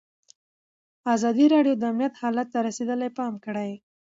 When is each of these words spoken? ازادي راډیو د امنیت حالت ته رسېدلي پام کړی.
ازادي 1.15 1.45
راډیو 1.53 1.73
د 1.77 1.83
امنیت 1.91 2.13
حالت 2.21 2.47
ته 2.53 2.59
رسېدلي 2.67 3.09
پام 3.17 3.33
کړی. 3.45 3.71